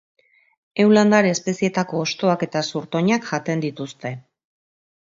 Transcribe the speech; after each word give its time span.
Ehun 0.83 0.93
landare 0.99 1.33
espezietako 1.35 2.01
hostoak 2.05 2.47
eta 2.49 2.65
zurtoinak 2.73 3.31
jaten 3.35 3.65
dituzte. 3.69 4.15